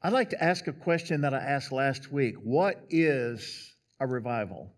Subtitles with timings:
[0.00, 2.36] I'd like to ask a question that I asked last week.
[2.36, 4.72] What is a revival?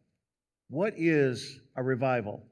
[0.70, 2.46] What is a revival?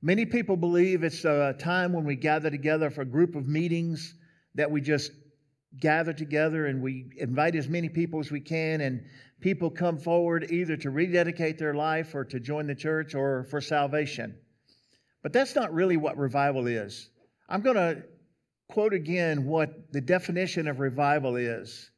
[0.00, 4.14] Many people believe it's a time when we gather together for a group of meetings
[4.54, 5.10] that we just
[5.80, 9.04] gather together and we invite as many people as we can, and
[9.40, 13.60] people come forward either to rededicate their life or to join the church or for
[13.60, 14.36] salvation.
[15.24, 17.10] But that's not really what revival is.
[17.48, 18.04] I'm going to
[18.68, 21.90] quote again what the definition of revival is.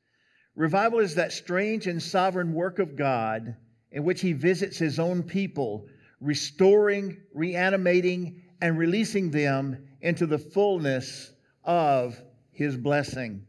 [0.57, 3.55] Revival is that strange and sovereign work of God
[3.92, 5.87] in which He visits His own people,
[6.20, 12.19] restoring, reanimating, and releasing them into the fullness of
[12.52, 13.45] His blessing.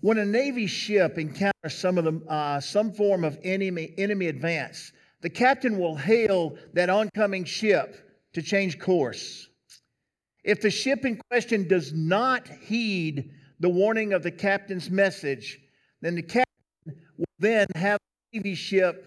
[0.00, 4.92] When a Navy ship encounters some, of the, uh, some form of enemy, enemy advance,
[5.20, 7.96] the captain will hail that oncoming ship
[8.34, 9.48] to change course.
[10.44, 15.58] If the ship in question does not heed the warning of the captain's message,
[16.00, 16.46] then the captain
[17.16, 17.98] will then have
[18.32, 19.04] the Navy ship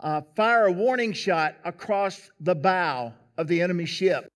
[0.00, 4.28] uh, fire a warning shot across the bow of the enemy ship.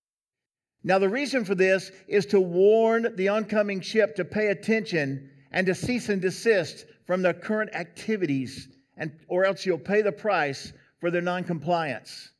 [0.83, 5.67] Now, the reason for this is to warn the oncoming ship to pay attention and
[5.67, 10.71] to cease and desist from their current activities, and, or else you'll pay the price
[10.99, 12.31] for their noncompliance.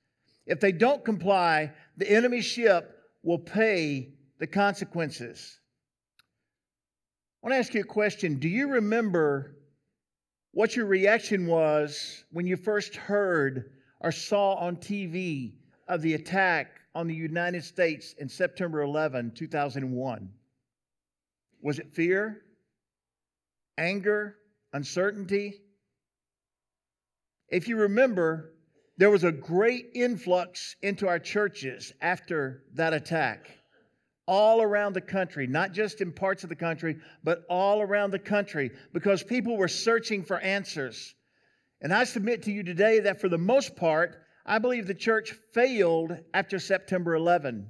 [0.46, 5.60] If they don't comply, the enemy ship will pay the consequences.
[7.44, 8.40] I want to ask you a question.
[8.40, 9.56] Do you remember
[10.60, 13.72] what your reaction was when you first heard
[14.02, 15.54] or saw on TV
[15.88, 20.30] of the attack on the United States in September 11, 2001?
[21.62, 22.42] Was it fear,
[23.78, 24.36] anger,
[24.74, 25.62] uncertainty?
[27.48, 28.52] If you remember,
[28.98, 33.59] there was a great influx into our churches after that attack
[34.30, 38.20] all around the country, not just in parts of the country, but all around the
[38.20, 41.16] country, because people were searching for answers.
[41.82, 45.32] And I submit to you today that for the most part, I believe the church
[45.54, 47.68] failed after September 11.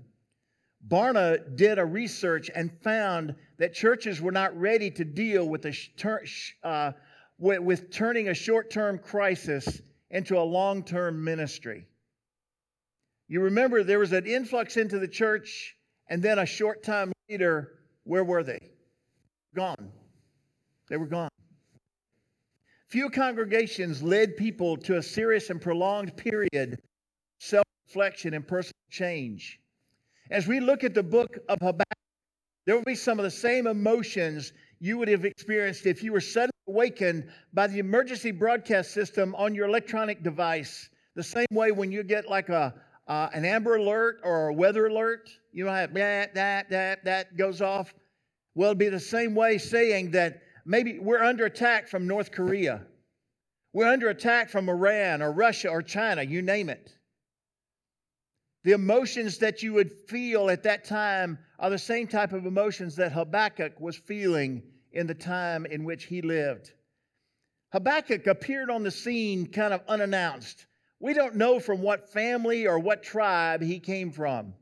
[0.86, 6.28] Barna did a research and found that churches were not ready to deal with, a,
[6.64, 6.92] uh,
[7.38, 9.82] with, turning a short term crisis
[10.12, 11.86] into a long term ministry.
[13.30, 15.78] You remember there was an influx into the church
[16.10, 18.60] and then a short time later, where were they?
[19.56, 19.92] Gone.
[20.90, 21.30] They were gone.
[22.88, 26.80] Few congregations led people to a serious and prolonged period of
[27.38, 29.60] self reflection and personal change.
[30.32, 31.86] As we look at the book of Habakkuk,
[32.66, 36.22] there will be some of the same emotions you would have experienced if you were
[36.22, 40.90] suddenly awakened by the emergency broadcast system on your electronic device.
[41.16, 42.74] The same way when you get like a,
[43.10, 47.60] uh, an amber alert or a weather alert, you know, that, that, that, that goes
[47.60, 47.94] off.
[48.54, 52.86] Well, it'd be the same way saying that maybe we're under attack from North Korea.
[53.74, 56.94] We're under attack from Iran or Russia or China, you name it.
[58.64, 62.96] The emotions that you would feel at that time are the same type of emotions
[62.98, 66.74] that Habakkuk was feeling in the time in which he lived.
[67.72, 70.66] Habakkuk appeared on the scene kind of unannounced.
[71.00, 74.54] We don't know from what family or what tribe he came from.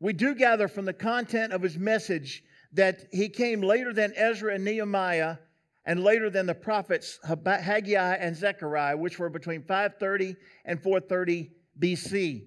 [0.00, 2.42] We do gather from the content of his message
[2.72, 5.36] that he came later than Ezra and Nehemiah
[5.84, 12.46] and later than the prophets Haggai and Zechariah, which were between 530 and 430 BC.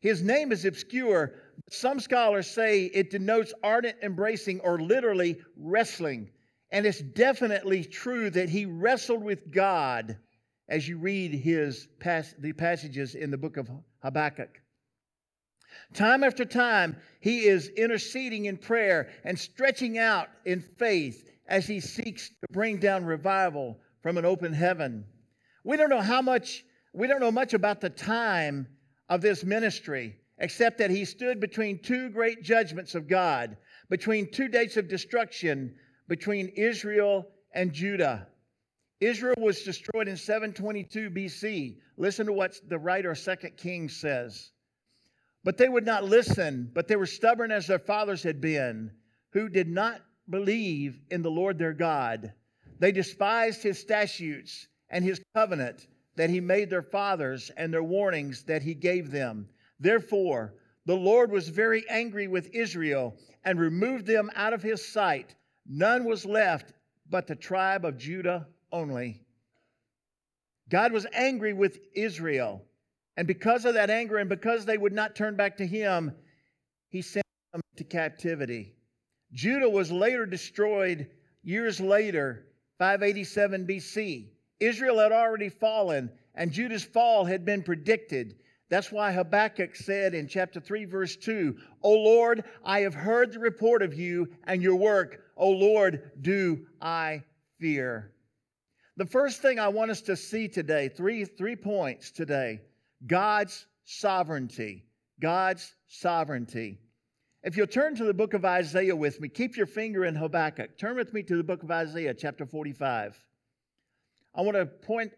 [0.00, 1.34] His name is obscure.
[1.70, 6.30] Some scholars say it denotes ardent embracing or literally wrestling.
[6.70, 10.16] And it's definitely true that he wrestled with God
[10.68, 13.70] as you read his pas- the passages in the book of
[14.02, 14.60] Habakkuk.
[15.94, 21.80] Time after time, he is interceding in prayer and stretching out in faith as he
[21.80, 25.04] seeks to bring down revival from an open heaven.
[25.64, 28.68] We don't know how much, we don't know much about the time
[29.08, 33.56] of this ministry, except that he stood between two great judgments of God,
[33.88, 35.74] between two dates of destruction,
[36.08, 38.28] between Israel and Judah.
[39.02, 41.76] Israel was destroyed in 722 BC.
[41.96, 44.52] Listen to what the writer of 2 Kings says.
[45.42, 48.92] But they would not listen, but they were stubborn as their fathers had been,
[49.30, 52.32] who did not believe in the Lord their God.
[52.78, 58.44] They despised his statutes and his covenant that he made their fathers and their warnings
[58.44, 59.48] that he gave them.
[59.80, 60.54] Therefore,
[60.86, 65.34] the Lord was very angry with Israel and removed them out of his sight.
[65.66, 66.72] None was left
[67.10, 69.20] but the tribe of Judah only.
[70.68, 72.64] God was angry with Israel.
[73.16, 76.12] And because of that anger and because they would not turn back to him,
[76.88, 78.74] he sent them to captivity.
[79.32, 81.08] Judah was later destroyed
[81.42, 82.46] years later,
[82.78, 84.28] 587 BC.
[84.60, 88.36] Israel had already fallen, and Judah's fall had been predicted.
[88.70, 93.38] That's why Habakkuk said in chapter 3, verse 2, O Lord, I have heard the
[93.38, 95.20] report of you and your work.
[95.36, 97.22] O Lord, do I
[97.58, 98.12] fear.
[98.96, 102.60] The first thing I want us to see today, three, three points today
[103.06, 104.84] God's sovereignty.
[105.20, 106.78] God's sovereignty.
[107.42, 110.78] If you'll turn to the book of Isaiah with me, keep your finger in Habakkuk.
[110.78, 113.16] Turn with me to the book of Isaiah, chapter 45.
[114.34, 115.12] I want to point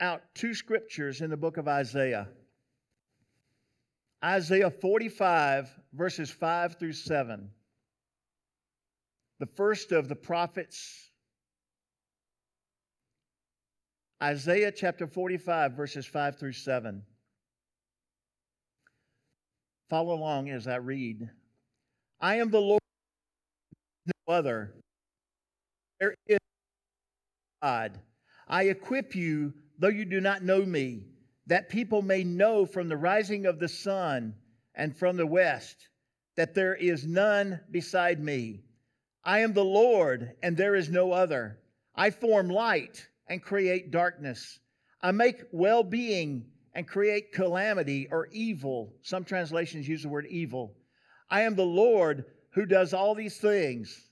[0.00, 2.28] out two scriptures in the book of Isaiah.
[4.24, 7.50] Isaiah 45, verses 5 through 7.
[9.38, 11.11] The first of the prophets.
[14.22, 17.02] Isaiah chapter 45, verses 5 through 7.
[19.90, 21.28] Follow along as I read.
[22.20, 22.80] I am the Lord,
[24.06, 24.74] no other.
[25.98, 26.38] There is
[27.60, 27.98] God.
[28.46, 31.06] I equip you, though you do not know me,
[31.48, 34.36] that people may know from the rising of the sun
[34.76, 35.88] and from the west
[36.36, 38.60] that there is none beside me.
[39.24, 41.58] I am the Lord, and there is no other.
[41.96, 44.58] I form light and create darkness.
[45.00, 46.44] I make well being
[46.74, 48.92] and create calamity or evil.
[49.00, 50.74] Some translations use the word evil.
[51.30, 54.10] I am the Lord who does all these things.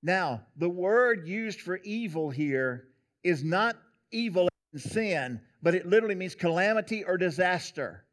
[0.00, 2.86] Now, the word used for evil here
[3.24, 3.76] is not
[4.12, 8.04] evil and sin, but it literally means calamity or disaster.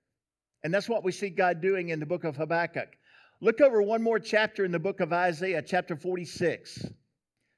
[0.64, 2.98] And that's what we see God doing in the book of Habakkuk.
[3.40, 6.88] Look over one more chapter in the book of Isaiah, chapter 46.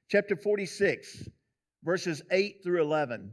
[0.09, 1.29] Chapter 46,
[1.85, 3.31] verses 8 through 11.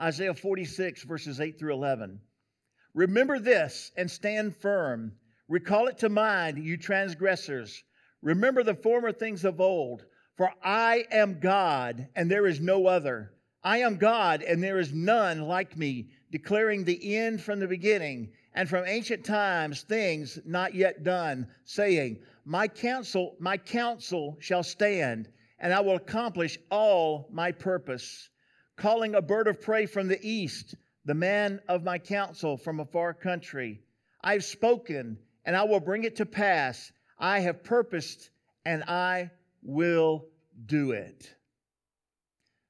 [0.00, 2.20] Isaiah 46, verses 8 through 11.
[2.94, 5.12] Remember this and stand firm.
[5.48, 7.84] Recall it to mind, you transgressors.
[8.22, 10.04] Remember the former things of old.
[10.36, 13.32] For I am God, and there is no other.
[13.62, 18.32] I am God, and there is none like me, declaring the end from the beginning,
[18.52, 25.28] and from ancient times things not yet done, saying, My counsel, my counsel shall stand,
[25.58, 28.28] and I will accomplish all my purpose
[28.76, 30.74] calling a bird of prey from the east,
[31.04, 33.80] the man of my counsel from a far country.
[34.22, 36.92] I have spoken, and I will bring it to pass.
[37.18, 38.30] I have purposed,
[38.64, 39.30] and I
[39.62, 40.26] will
[40.66, 41.34] do it.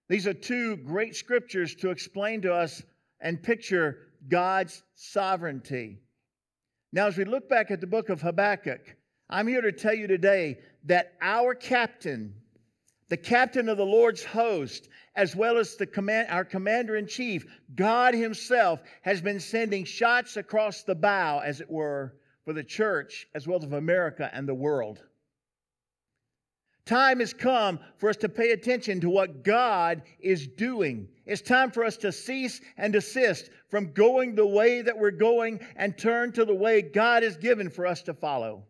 [0.08, 2.82] These are two great scriptures to explain to us
[3.20, 6.00] and picture God's sovereignty.
[6.92, 8.96] Now, as we look back at the book of Habakkuk,
[9.30, 12.34] I'm here to tell you today that our captain,
[13.14, 17.46] the captain of the Lord's host, as well as the command, our commander in chief,
[17.76, 23.28] God Himself has been sending shots across the bow, as it were, for the church
[23.32, 25.04] as well as of America and the world.
[26.86, 31.06] Time has come for us to pay attention to what God is doing.
[31.24, 35.60] It's time for us to cease and desist from going the way that we're going
[35.76, 38.64] and turn to the way God has given for us to follow.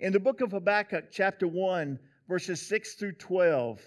[0.00, 3.80] In the book of Habakkuk, chapter 1, verses 6 through 12,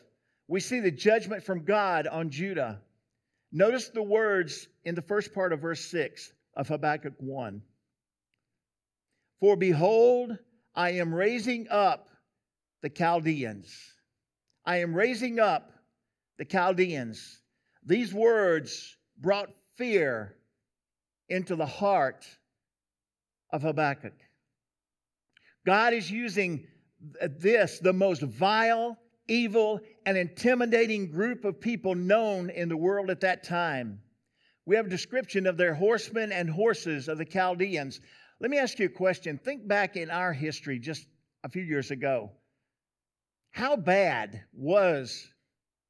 [0.48, 2.82] we see the judgment from God on Judah.
[3.52, 7.62] Notice the words in the first part of verse 6 of Habakkuk 1.
[9.40, 10.38] For behold,
[10.76, 12.10] I am raising up
[12.82, 13.94] the Chaldeans.
[14.66, 15.72] I am raising up
[16.38, 17.42] the Chaldeans.
[17.86, 20.36] These words brought fear
[21.30, 22.26] into the heart
[23.52, 24.14] of Habakkuk.
[25.66, 26.68] God is using
[27.00, 28.98] this, the most vile,
[29.28, 34.02] evil, and intimidating group of people known in the world at that time.
[34.66, 38.00] We have a description of their horsemen and horses of the Chaldeans.
[38.40, 39.38] Let me ask you a question.
[39.38, 41.06] Think back in our history just
[41.44, 42.32] a few years ago.
[43.52, 45.28] How bad was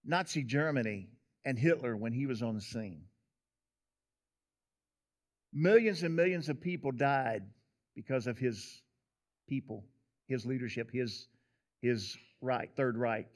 [0.04, 1.10] Nazi Germany
[1.46, 3.06] and Hitler when he was on the scene?
[5.54, 7.44] Millions and millions of people died
[7.96, 8.82] because of his
[9.48, 9.86] people,
[10.28, 11.28] his leadership, his,
[11.82, 13.28] his right, Third Reich.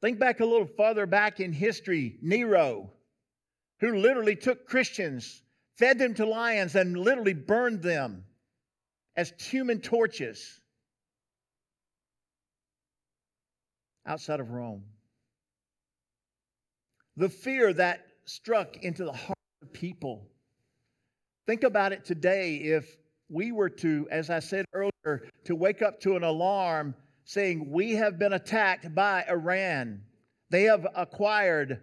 [0.00, 2.90] Think back a little farther back in history Nero,
[3.80, 5.42] who literally took Christians,
[5.76, 8.24] fed them to lions, and literally burned them
[9.16, 10.60] as human torches
[14.06, 14.82] outside of Rome.
[17.16, 20.28] The fear that struck into the heart of people.
[21.46, 22.96] Think about it today if
[23.28, 26.94] we were to, as I said earlier, to wake up to an alarm
[27.24, 30.02] saying, We have been attacked by Iran.
[30.50, 31.82] They have acquired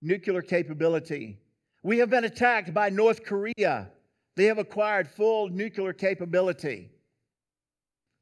[0.00, 1.38] nuclear capability.
[1.82, 3.90] We have been attacked by North Korea.
[4.36, 6.90] They have acquired full nuclear capability.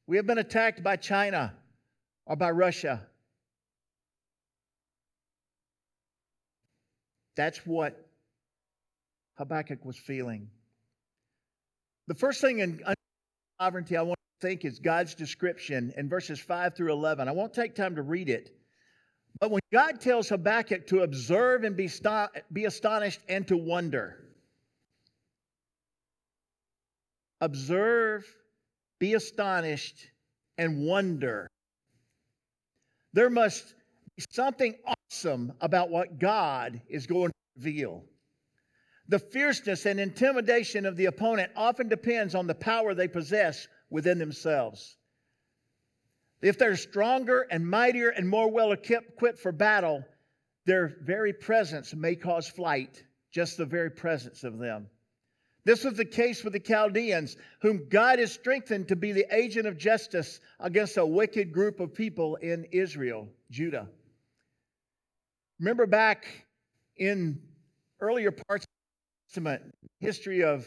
[0.07, 1.55] We have been attacked by China
[2.27, 3.07] or by Russia.
[7.37, 8.07] That's what
[9.39, 10.51] Habakkuk was feeling.
[12.09, 12.83] The first thing in
[13.61, 17.29] sovereignty I want to think is God's description in verses 5 through 11.
[17.29, 18.57] I won't take time to read it.
[19.39, 21.89] But when God tells Habakkuk to observe and be,
[22.53, 24.17] be astonished and to wonder,
[27.41, 28.25] observe,
[28.99, 30.11] be astonished,
[30.57, 31.47] and wonder.
[33.13, 33.75] There must
[34.17, 34.75] be something
[35.11, 38.05] awesome about what God is going to reveal.
[39.11, 44.19] The fierceness and intimidation of the opponent often depends on the power they possess within
[44.19, 44.97] themselves.
[46.41, 50.05] If they're stronger and mightier and more well equipped for battle,
[50.65, 53.03] their very presence may cause flight,
[53.33, 54.87] just the very presence of them.
[55.65, 59.67] This was the case with the Chaldeans, whom God has strengthened to be the agent
[59.67, 63.89] of justice against a wicked group of people in Israel, Judah.
[65.59, 66.47] Remember back
[66.97, 67.43] in
[68.01, 68.67] earlier parts
[70.01, 70.67] history of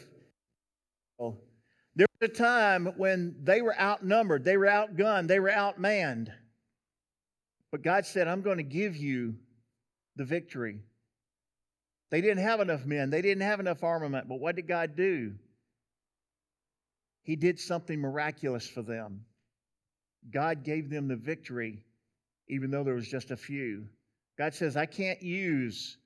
[1.96, 6.28] there was a time when they were outnumbered, they were outgunned, they were outmanned.
[7.70, 9.36] But God said, I'm going to give you
[10.16, 10.80] the victory.
[12.10, 14.28] They didn't have enough men, they didn't have enough armament.
[14.28, 15.34] But what did God do?
[17.22, 19.24] He did something miraculous for them.
[20.30, 21.84] God gave them the victory,
[22.48, 23.86] even though there was just a few.
[24.36, 25.96] God says, I can't use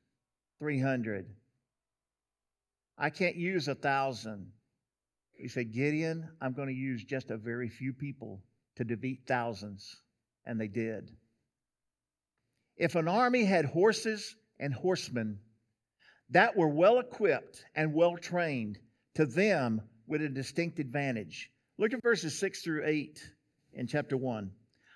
[0.61, 1.27] 300.
[2.99, 4.51] I can't use a thousand.
[5.35, 8.43] He said, Gideon, I'm going to use just a very few people
[8.77, 9.97] to defeat thousands.
[10.45, 11.11] And they did.
[12.77, 15.39] If an army had horses and horsemen
[16.31, 18.79] that were well equipped and well trained,
[19.15, 21.51] to them with a distinct advantage.
[21.77, 23.21] Look at verses 6 through 8
[23.73, 24.51] in chapter 1.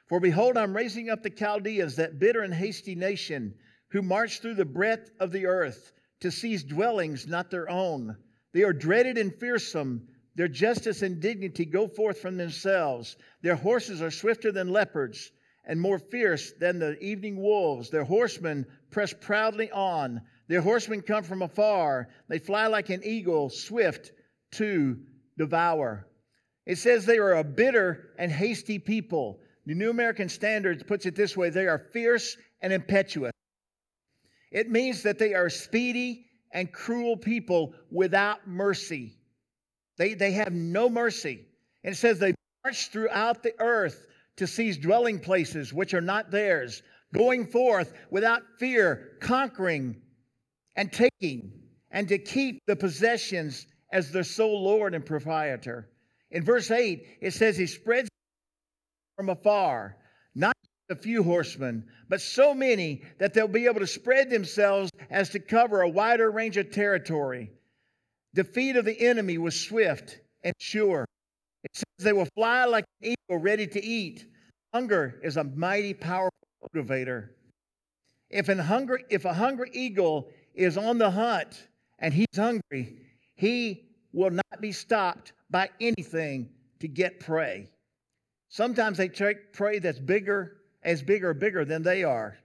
[0.09, 3.55] For behold, I'm raising up the Chaldeans, that bitter and hasty nation,
[3.89, 8.17] who march through the breadth of the earth to seize dwellings not their own.
[8.53, 13.17] They are dreaded and fearsome their justice and dignity go forth from themselves.
[13.43, 15.31] Their horses are swifter than leopards
[15.65, 17.91] and more fierce than the evening wolves.
[17.91, 20.23] Their horsemen press proudly on.
[20.49, 22.09] Their horsemen come from afar.
[22.29, 24.13] They fly like an eagle, swift
[24.53, 24.99] to
[25.37, 26.09] devour.
[26.65, 29.41] It says they are a bitter and hasty people.
[29.67, 33.32] The New American Standard puts it this way they are fierce and impetuous.
[34.53, 39.17] It means that they are speedy and cruel people without mercy.
[39.97, 41.47] They, they have no mercy.
[41.83, 44.07] And it says they march throughout the earth
[44.37, 46.83] to seize dwelling places which are not theirs,
[47.15, 50.01] going forth without fear, conquering
[50.77, 51.53] and taking,
[51.91, 55.89] and to keep the possessions as their sole Lord and proprietor.
[56.31, 58.09] In verse 8, it says he spreads
[59.17, 59.97] from afar,
[60.93, 65.41] a few horsemen, but so many that they'll be able to spread themselves as to
[65.41, 67.51] cover a wider range of territory.
[68.35, 71.05] Defeat of the enemy was swift and sure.
[71.65, 74.27] It says they will fly like an eagle ready to eat.
[74.73, 76.31] Hunger is a mighty, powerful
[76.75, 77.31] motivator.
[78.31, 81.69] If, an hungry, if a hungry eagle is on the hunt
[81.99, 82.97] and he's hungry,
[83.35, 86.49] he will not be stopped by anything
[86.81, 87.69] to get prey.
[88.49, 92.37] Sometimes they take prey that's bigger, as big or bigger than they are.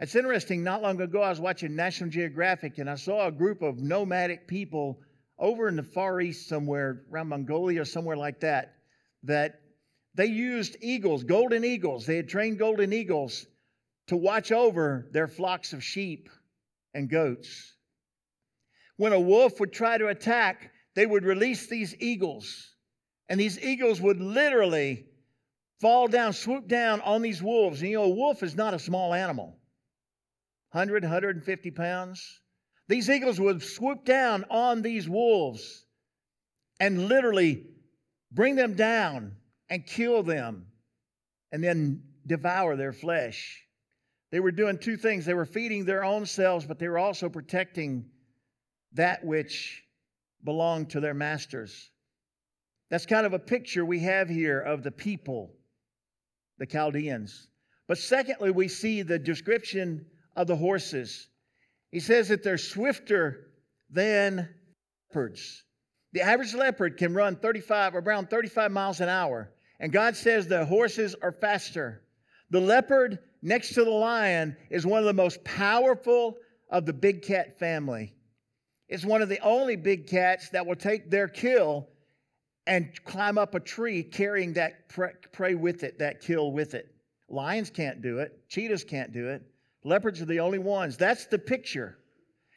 [0.00, 3.62] It's interesting, not long ago, I was watching National Geographic and I saw a group
[3.62, 5.00] of nomadic people
[5.38, 8.74] over in the Far East somewhere, around Mongolia or somewhere like that,
[9.24, 9.60] that
[10.14, 12.06] they used eagles, golden eagles.
[12.06, 13.46] They had trained golden eagles
[14.08, 16.28] to watch over their flocks of sheep
[16.94, 17.74] and goats.
[18.96, 22.74] When a wolf would try to attack, they would release these eagles.
[23.28, 25.06] And these eagles would literally
[25.82, 27.82] fall down, swoop down on these wolves.
[27.82, 29.58] And you know, a wolf is not a small animal.
[30.70, 32.40] 100, 150 pounds.
[32.88, 35.84] These eagles would swoop down on these wolves
[36.80, 37.66] and literally
[38.30, 39.36] bring them down
[39.68, 40.66] and kill them
[41.50, 43.66] and then devour their flesh.
[44.30, 45.26] They were doing two things.
[45.26, 48.06] They were feeding their own selves, but they were also protecting
[48.92, 49.82] that which
[50.44, 51.90] belonged to their masters.
[52.88, 55.54] That's kind of a picture we have here of the people,
[56.62, 57.48] the Chaldeans.
[57.88, 61.26] But secondly, we see the description of the horses.
[61.90, 63.48] He says that they're swifter
[63.90, 64.48] than
[65.10, 65.64] leopards.
[66.12, 69.50] The average leopard can run 35 or around 35 miles an hour,
[69.80, 72.04] and God says the horses are faster.
[72.50, 76.36] The leopard next to the lion is one of the most powerful
[76.70, 78.14] of the big cat family.
[78.88, 81.88] It's one of the only big cats that will take their kill
[82.66, 84.88] and climb up a tree carrying that
[85.32, 86.94] prey with it, that kill with it.
[87.28, 89.42] Lions can't do it, cheetahs can't do it,
[89.84, 90.96] Leopards are the only ones.
[90.96, 91.98] That's the picture.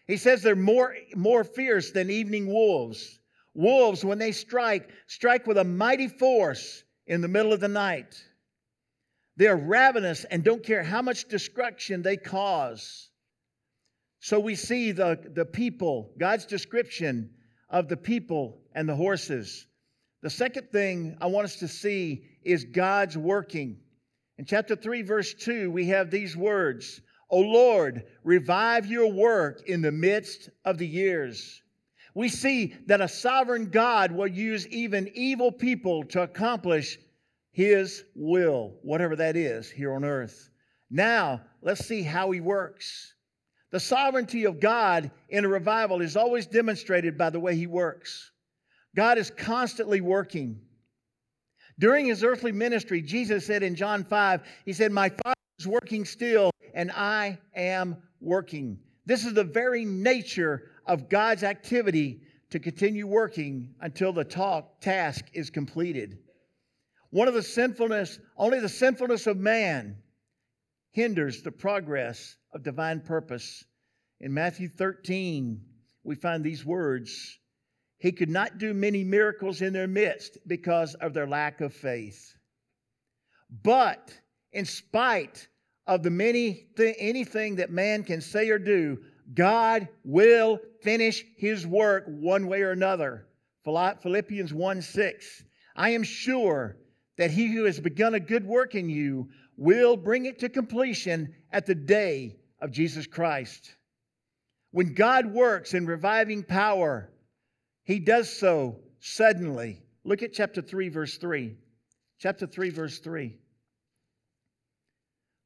[0.07, 3.19] He says they're more, more fierce than evening wolves.
[3.53, 8.21] Wolves, when they strike, strike with a mighty force in the middle of the night.
[9.37, 13.09] They are ravenous and don't care how much destruction they cause.
[14.19, 17.31] So we see the, the people, God's description
[17.69, 19.65] of the people and the horses.
[20.21, 23.77] The second thing I want us to see is God's working.
[24.37, 29.81] In chapter 3, verse 2, we have these words O Lord, revive your work in
[29.81, 31.61] the midst of the years.
[32.13, 36.99] We see that a sovereign God will use even evil people to accomplish
[37.51, 40.49] his will, whatever that is, here on earth.
[40.89, 43.15] Now, let's see how he works.
[43.71, 48.31] The sovereignty of God in a revival is always demonstrated by the way he works.
[48.95, 50.61] God is constantly working.
[51.77, 56.05] During his earthly ministry, Jesus said in John 5, He said, My Father is working
[56.05, 58.79] still, and I am working.
[59.05, 62.21] This is the very nature of God's activity
[62.51, 66.19] to continue working until the talk, task is completed.
[67.09, 69.97] One of the sinfulness, only the sinfulness of man
[70.91, 73.65] hinders the progress of divine purpose.
[74.21, 75.61] In Matthew 13,
[76.03, 77.37] we find these words
[77.97, 82.35] He could not do many miracles in their midst because of their lack of faith.
[83.63, 84.11] But
[84.51, 85.47] in spite
[85.87, 88.99] of the many th- anything that man can say or do,
[89.33, 93.27] God will finish his work one way or another.
[93.63, 95.43] Philippians 1 6.
[95.75, 96.77] I am sure
[97.17, 101.33] that he who has begun a good work in you will bring it to completion
[101.51, 103.75] at the day of Jesus Christ.
[104.71, 107.09] When God works in reviving power,
[107.85, 109.81] he does so suddenly.
[110.03, 111.55] Look at chapter 3, verse 3.
[112.19, 113.37] Chapter 3, verse 3.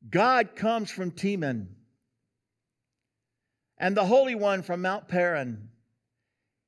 [0.10, 1.68] God comes from Teman,
[3.78, 5.70] and the Holy One from Mount Paran.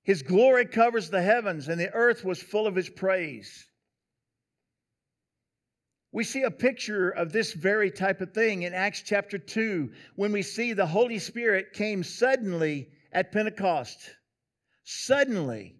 [0.03, 3.67] His glory covers the heavens, and the earth was full of his praise.
[6.11, 10.33] We see a picture of this very type of thing in Acts chapter 2 when
[10.33, 13.97] we see the Holy Spirit came suddenly at Pentecost.
[14.83, 15.75] Suddenly.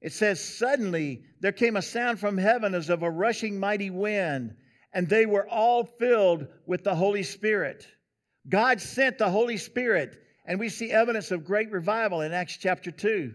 [0.00, 4.56] It says, Suddenly there came a sound from heaven as of a rushing mighty wind,
[4.92, 7.86] and they were all filled with the Holy Spirit.
[8.48, 12.90] God sent the Holy Spirit, and we see evidence of great revival in Acts chapter
[12.90, 13.34] 2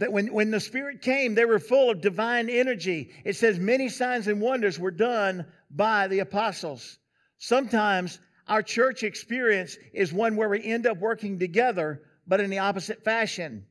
[0.00, 3.10] that when, when the Spirit came, they were full of divine energy.
[3.24, 6.98] It says many signs and wonders were done by the apostles.
[7.38, 12.60] Sometimes our church experience is one where we end up working together, but in the
[12.60, 13.66] opposite fashion.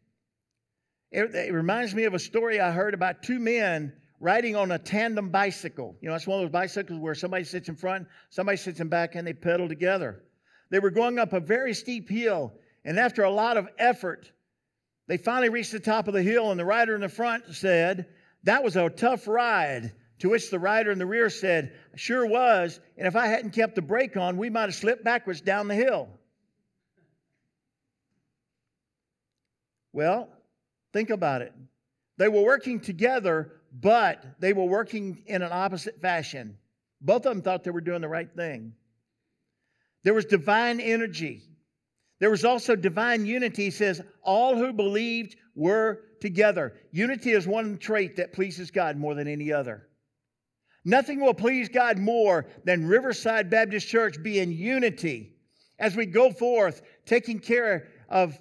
[1.11, 4.77] It, it reminds me of a story I heard about two men riding on a
[4.77, 5.95] tandem bicycle.
[6.01, 8.89] You know, that's one of those bicycles where somebody sits in front, somebody sits in
[8.89, 10.23] back, and they pedal together.
[10.71, 12.51] They were going up a very steep hill,
[12.83, 14.29] and after a lot of effort,
[15.07, 18.07] they finally reached the top of the hill, and the rider in the front said,
[18.43, 19.93] That was a tough ride.
[20.19, 23.75] To which the rider in the rear said, Sure was, and if I hadn't kept
[23.75, 26.09] the brake on, we might have slipped backwards down the hill.
[29.99, 30.29] Well,
[30.93, 31.51] think about it.
[32.17, 36.57] They were working together, but they were working in an opposite fashion.
[37.01, 38.71] Both of them thought they were doing the right thing.
[40.05, 41.43] There was divine energy.
[42.19, 43.65] There was also divine unity.
[43.65, 46.75] He says, all who believed were together.
[46.93, 49.89] Unity is one trait that pleases God more than any other.
[50.85, 55.35] Nothing will please God more than Riverside Baptist Church be in unity
[55.77, 58.39] as we go forth, taking care of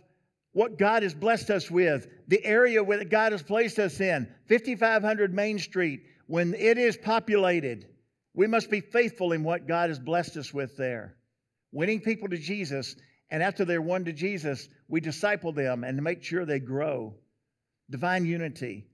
[0.53, 5.33] what God has blessed us with, the area where God has placed us in, 5500
[5.33, 7.87] Main Street, when it is populated.
[8.35, 11.17] We must be faithful in what God has blessed us with there.
[11.73, 12.97] Winning people to Jesus
[13.31, 17.15] and after they're won to Jesus, we disciple them and make sure they grow.
[17.91, 18.87] Divine unity.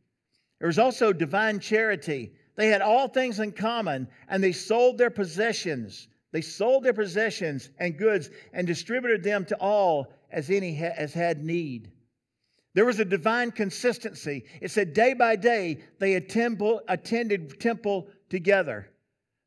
[0.58, 2.32] There was also divine charity.
[2.56, 6.08] They had all things in common and they sold their possessions.
[6.34, 11.14] They sold their possessions and goods and distributed them to all as any ha- as
[11.14, 11.92] had need.
[12.74, 14.44] There was a divine consistency.
[14.60, 18.90] It said day by day they attended temple together.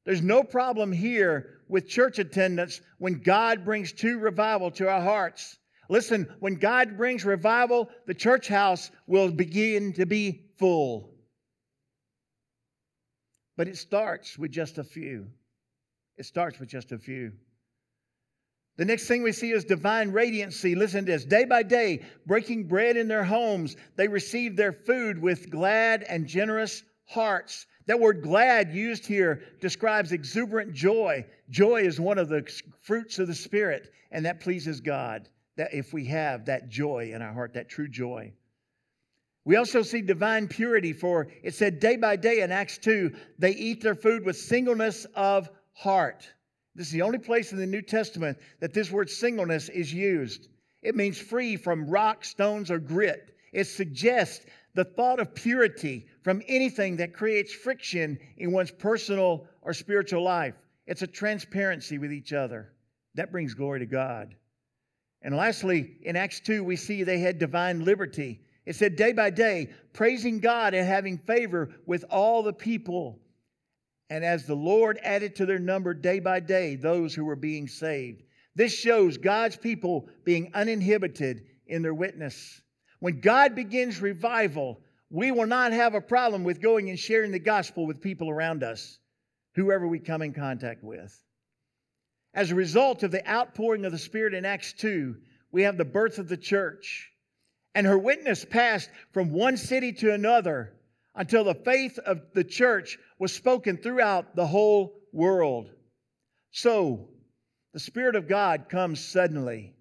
[0.06, 5.58] There's no problem here with church attendance when God brings true revival to our hearts.
[5.90, 11.14] Listen, when God brings revival, the church house will begin to be full.
[13.58, 15.28] But it starts with just a few.
[16.18, 17.32] It starts with just a few.
[18.78, 20.76] The next thing we see is divine radiancy.
[20.76, 21.26] Listen to this.
[21.26, 26.28] Day by day, breaking bread in their homes, they received their food with glad and
[26.28, 27.66] generous hearts.
[27.88, 31.26] That word glad used here describes exuberant joy.
[31.50, 32.48] Joy is one of the
[32.82, 35.30] fruits of the Spirit, and that pleases God.
[35.56, 38.32] That if we have that joy in our heart, that true joy.
[39.44, 43.52] We also see divine purity, for it said day by day in Acts 2, they
[43.52, 46.28] eat their food with singleness of heart.
[46.76, 50.50] This is the only place in the New Testament that this word singleness is used.
[50.82, 53.36] It means free from rock, stones, or grit.
[53.54, 59.74] It suggests the thought of purity from anything that creates friction in one's personal or
[59.74, 60.56] spiritual life.
[60.86, 62.74] It's a transparency with each other.
[63.16, 64.36] That brings glory to God.
[65.22, 68.42] And lastly, in Acts 2, we see they had divine liberty.
[68.66, 73.20] It said, day by day, praising God and having favor with all the people.
[74.10, 77.68] And as the Lord added to their number day by day those who were being
[77.68, 78.24] saved.
[78.56, 82.62] This shows God's people being uninhibited in their witness.
[83.00, 87.40] When God begins revival, we will not have a problem with going and sharing the
[87.40, 89.00] gospel with people around us,
[89.56, 91.24] whoever we come in contact with.
[92.34, 95.16] As a result of the outpouring of the Spirit in Acts 2,
[95.52, 97.12] we have the birth of the church.
[97.76, 100.74] And her witness passed from one city to another
[101.18, 105.70] until the faith of the church was spoken throughout the whole world.
[106.52, 107.10] So,
[107.74, 109.76] the Spirit of God comes suddenly.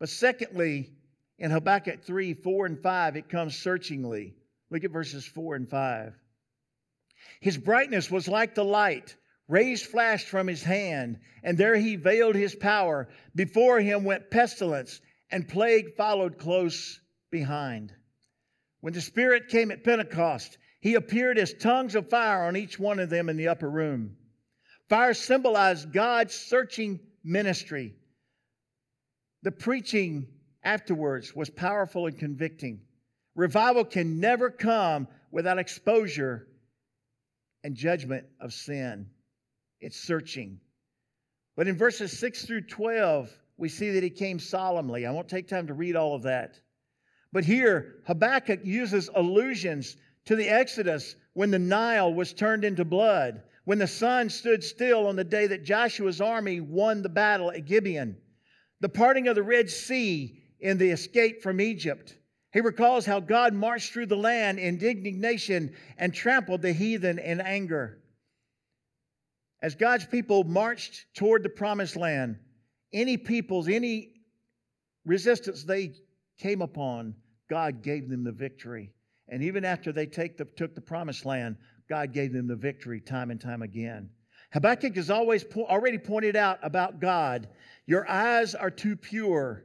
[0.00, 0.90] But secondly,
[1.38, 4.34] in Habakkuk 3 4 and 5, it comes searchingly.
[4.70, 6.14] Look at verses 4 and 5.
[7.40, 9.16] His brightness was like the light.
[9.48, 13.08] Rays flashed from his hand, and there he veiled his power.
[13.34, 17.92] Before him went pestilence, and plague followed close behind.
[18.86, 23.00] When the Spirit came at Pentecost, he appeared as tongues of fire on each one
[23.00, 24.16] of them in the upper room.
[24.88, 27.96] Fire symbolized God's searching ministry.
[29.42, 30.28] The preaching
[30.62, 32.82] afterwards was powerful and convicting.
[33.34, 36.46] Revival can never come without exposure
[37.64, 39.10] and judgment of sin.
[39.80, 40.60] It's searching.
[41.56, 45.06] But in verses 6 through 12, we see that he came solemnly.
[45.06, 46.60] I won't take time to read all of that.
[47.32, 53.42] But here, Habakkuk uses allusions to the Exodus when the Nile was turned into blood,
[53.64, 57.66] when the sun stood still on the day that Joshua's army won the battle at
[57.66, 58.16] Gibeon,
[58.80, 62.16] the parting of the Red Sea in the escape from Egypt.
[62.52, 67.40] He recalls how God marched through the land in indignation and trampled the heathen in
[67.40, 67.98] anger.
[69.60, 72.38] As God's people marched toward the promised land,
[72.92, 74.12] any peoples, any
[75.04, 75.92] resistance they
[76.38, 77.14] came upon,
[77.48, 78.92] God gave them the victory.
[79.28, 81.56] And even after they the, took the promised land,
[81.88, 84.10] God gave them the victory time and time again.
[84.52, 87.48] Habakkuk has always po- already pointed out about God
[87.86, 89.64] your eyes are too pure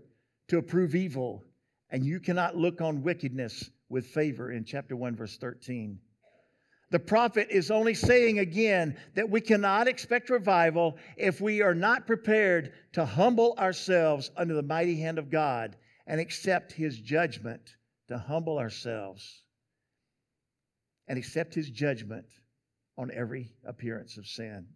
[0.49, 1.43] to approve evil,
[1.89, 5.97] and you cannot look on wickedness with favor in chapter 1, verse 13.
[6.91, 12.05] The prophet is only saying again that we cannot expect revival if we are not
[12.05, 17.75] prepared to humble ourselves under the mighty hand of God and accept his judgment,
[18.07, 19.43] to humble ourselves
[21.07, 22.25] and accept his judgment
[22.97, 24.67] on every appearance of sin.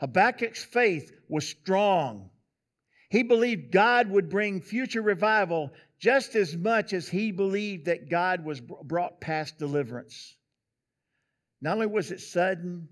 [0.00, 2.30] Habakkuk's faith was strong
[3.12, 8.42] he believed God would bring future revival just as much as he believed that God
[8.42, 10.34] was brought past deliverance.
[11.60, 12.88] Not only was it sudden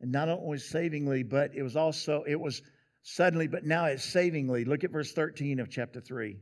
[0.00, 2.62] and not only savingly, but it was also, it was
[3.02, 4.64] suddenly, but now it's savingly.
[4.64, 6.38] Look at verse 13 of chapter 3.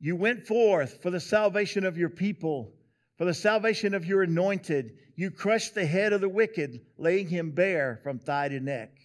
[0.00, 2.72] You went forth for the salvation of your people,
[3.18, 4.96] for the salvation of your anointed.
[5.14, 8.96] You crushed the head of the wicked, laying him bare from thigh to neck.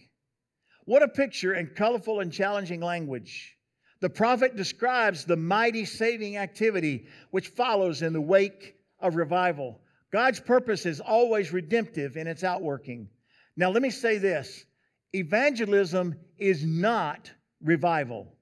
[0.86, 3.56] What a picture in colorful and challenging language.
[4.00, 9.80] The prophet describes the mighty saving activity which follows in the wake of revival.
[10.12, 13.10] God's purpose is always redemptive in its outworking.
[13.56, 14.64] Now, let me say this
[15.12, 17.30] evangelism is not
[17.62, 18.35] revival.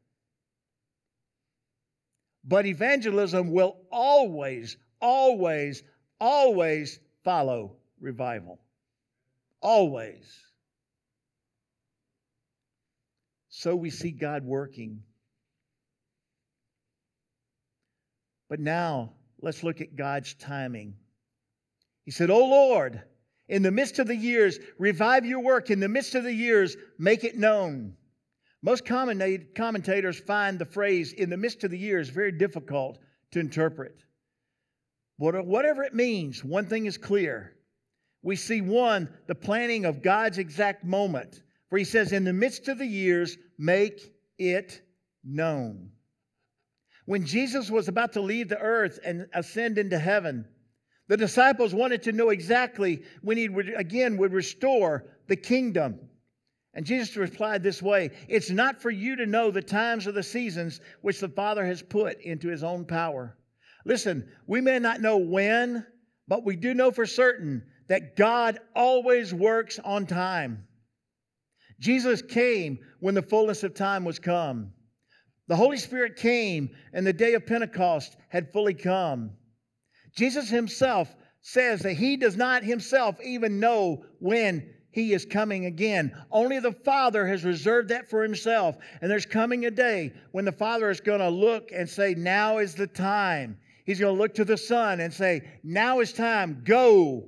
[2.44, 5.82] But evangelism will always, always,
[6.20, 8.60] always follow revival.
[9.60, 10.26] Always.
[13.48, 15.02] So we see God working.
[18.50, 20.94] But now, let's look at God's timing.
[22.04, 23.02] He said, Oh Lord,
[23.48, 25.70] in the midst of the years, revive your work.
[25.70, 27.96] In the midst of the years, make it known.
[28.64, 32.98] Most commentators find the phrase in the midst of the years very difficult
[33.32, 34.02] to interpret.
[35.18, 37.56] But Whatever it means, one thing is clear.
[38.22, 42.68] We see one, the planning of God's exact moment where he says, In the midst
[42.68, 44.00] of the years, make
[44.38, 44.80] it
[45.22, 45.90] known.
[47.04, 50.48] When Jesus was about to leave the earth and ascend into heaven,
[51.08, 56.08] The disciples wanted to know exactly when he would again would restore the kingdom.
[56.74, 60.22] And Jesus replied this way It's not for you to know the times or the
[60.22, 63.36] seasons which the Father has put into his own power.
[63.84, 65.86] Listen, we may not know when,
[66.26, 70.66] but we do know for certain that God always works on time.
[71.78, 74.72] Jesus came when the fullness of time was come.
[75.46, 79.32] The Holy Spirit came and the day of Pentecost had fully come.
[80.16, 86.16] Jesus himself says that he does not himself even know when he is coming again.
[86.30, 88.76] Only the Father has reserved that for himself.
[89.00, 92.58] And there's coming a day when the Father is going to look and say, Now
[92.58, 93.58] is the time.
[93.84, 96.62] He's going to look to the Son and say, Now is time.
[96.64, 97.24] Go,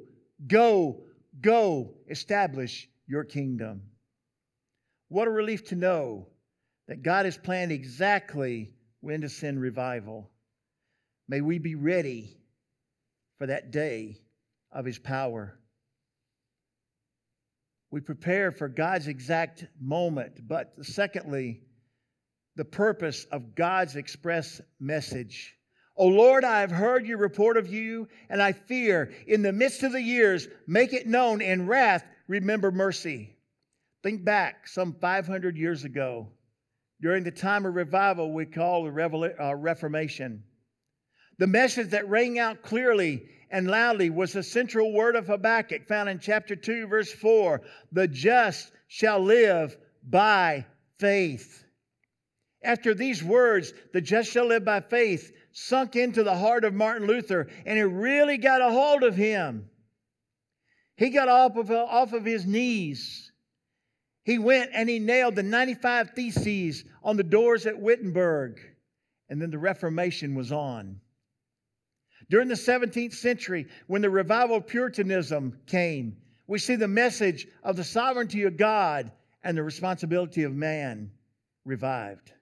[0.46, 1.02] go,
[1.40, 1.94] go.
[2.08, 3.82] Establish your kingdom.
[5.08, 6.28] What a relief to know
[6.86, 10.30] that God has planned exactly when to send revival.
[11.28, 12.38] May we be ready
[13.38, 14.20] for that day
[14.70, 15.58] of His power.
[17.90, 21.62] We prepare for God's exact moment, but secondly,
[22.56, 25.54] the purpose of God's express message.
[25.96, 29.82] O Lord, I have heard your report of you, and I fear in the midst
[29.82, 33.36] of the years, make it known in wrath, remember mercy.
[34.02, 36.28] Think back some 500 years ago,
[37.00, 40.42] during the time of revival we call the uh, Reformation.
[41.38, 46.08] The message that rang out clearly and loudly was the central word of Habakkuk found
[46.08, 50.66] in chapter 2, verse 4 The just shall live by
[50.98, 51.64] faith.
[52.62, 57.06] After these words, the just shall live by faith, sunk into the heart of Martin
[57.06, 59.70] Luther, and it really got a hold of him.
[60.96, 63.30] He got off of, off of his knees.
[64.24, 68.58] He went and he nailed the 95 Theses on the doors at Wittenberg,
[69.28, 71.00] and then the Reformation was on.
[72.28, 77.76] During the 17th century, when the revival of Puritanism came, we see the message of
[77.76, 79.12] the sovereignty of God
[79.44, 81.10] and the responsibility of man
[81.64, 82.32] revived.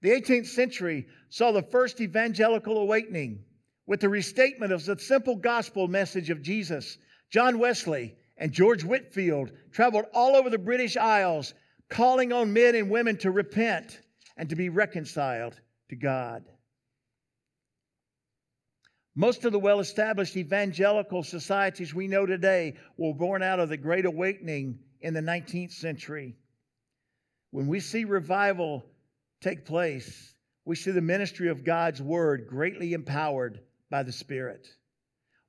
[0.00, 3.44] The 18th century saw the first evangelical awakening
[3.86, 6.98] with the restatement of the simple gospel message of Jesus.
[7.30, 11.54] John Wesley and George Whitefield traveled all over the British Isles,
[11.88, 14.00] calling on men and women to repent
[14.36, 16.44] and to be reconciled to God.
[19.14, 23.76] Most of the well established evangelical societies we know today were born out of the
[23.76, 26.38] Great Awakening in the 19th century.
[27.50, 28.86] When we see revival
[29.42, 34.66] take place, we see the ministry of God's Word greatly empowered by the Spirit.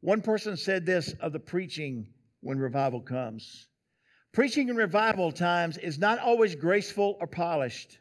[0.01, 2.09] One person said this of the preaching
[2.41, 3.67] when revival comes
[4.33, 7.99] Preaching in revival times is not always graceful or polished,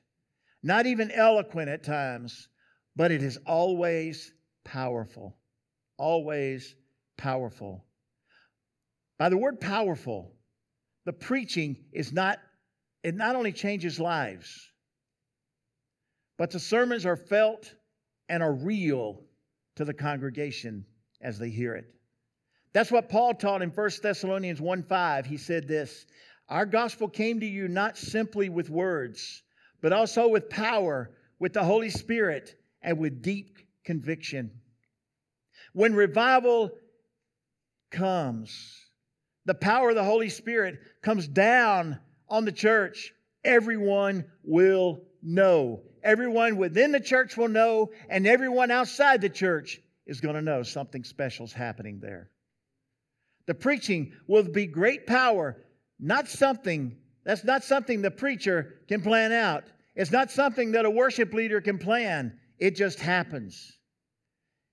[0.61, 2.49] not even eloquent at times,
[2.97, 4.33] but it is always
[4.65, 5.37] powerful
[5.99, 6.75] always
[7.17, 7.85] powerful.
[9.19, 10.33] By the word powerful,
[11.05, 12.39] the preaching is not,
[13.03, 14.71] it not only changes lives,
[16.39, 17.75] but the sermons are felt
[18.29, 19.23] and are real
[19.77, 20.85] to the congregation
[21.21, 21.87] as they hear it.
[22.73, 25.27] That's what Paul taught in 1 Thessalonians 1 5.
[25.27, 26.07] He said this
[26.49, 29.43] Our gospel came to you not simply with words,
[29.83, 34.51] but also with power, with the Holy Spirit, and with deep conviction.
[35.73, 36.73] When revival
[37.91, 38.79] comes,
[39.45, 43.13] the power of the Holy Spirit comes down on the church,
[43.45, 45.83] everyone will know.
[46.03, 50.63] Everyone within the church will know, and everyone outside the church is going to know
[50.63, 52.31] something special is happening there.
[53.47, 55.57] The preaching will be great power,
[55.99, 59.65] not something that's not something the preacher can plan out.
[59.95, 62.39] It's not something that a worship leader can plan.
[62.59, 63.79] It just happens.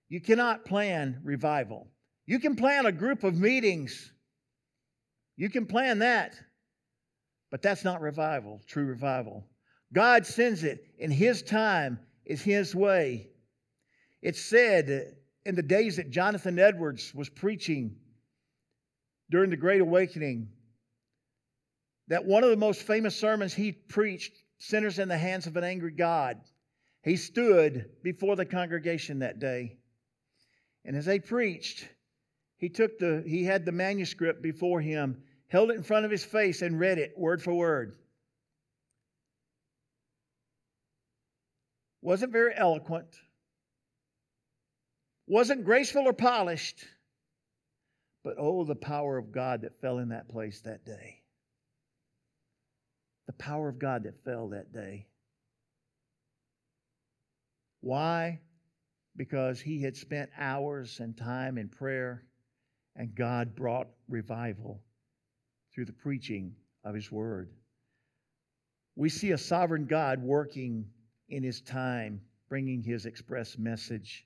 [0.09, 1.87] You cannot plan revival.
[2.25, 4.11] You can plan a group of meetings.
[5.37, 6.35] You can plan that.
[7.51, 9.47] But that's not revival, true revival.
[9.93, 13.29] God sends it in His time, is His way.
[14.21, 17.95] It's said in the days that Jonathan Edwards was preaching
[19.31, 20.49] during the Great Awakening
[22.07, 25.63] that one of the most famous sermons he preached, Sinners in the Hands of an
[25.63, 26.39] Angry God,
[27.03, 29.78] he stood before the congregation that day
[30.85, 31.87] and as they preached,
[32.57, 36.23] he took the he had the manuscript before him, held it in front of his
[36.23, 37.97] face and read it word for word.
[42.01, 43.15] Wasn't very eloquent.
[45.27, 46.85] Wasn't graceful or polished.
[48.23, 51.21] But oh, the power of God that fell in that place that day.
[53.27, 55.07] The power of God that fell that day.
[57.81, 58.39] Why?
[59.19, 62.23] Because he had spent hours and time in prayer,
[62.95, 64.81] and God brought revival
[65.75, 66.55] through the preaching
[66.85, 67.49] of his word.
[68.95, 70.85] We see a sovereign God working
[71.27, 74.25] in his time, bringing his express message.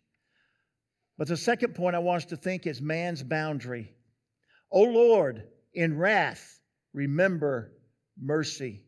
[1.18, 3.96] But the second point I want us to think is man's boundary.
[4.72, 5.42] O Lord,
[5.74, 6.60] in wrath,
[6.94, 7.74] remember
[8.22, 8.84] mercy.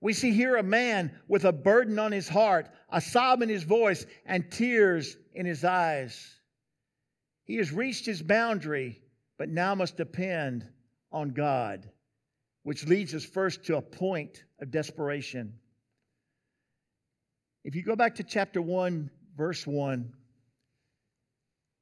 [0.00, 3.64] We see here a man with a burden on his heart, a sob in his
[3.64, 6.38] voice, and tears in his eyes.
[7.44, 9.02] He has reached his boundary,
[9.38, 10.68] but now must depend
[11.10, 11.90] on God,
[12.62, 15.54] which leads us first to a point of desperation.
[17.64, 20.12] If you go back to chapter 1, verse 1,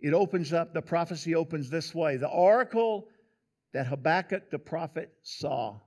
[0.00, 3.08] it opens up, the prophecy opens this way the oracle
[3.72, 5.80] that Habakkuk the prophet saw.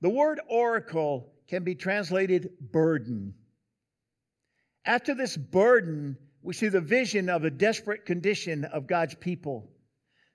[0.00, 3.34] The word oracle can be translated burden.
[4.84, 9.70] After this burden, we see the vision of a desperate condition of God's people.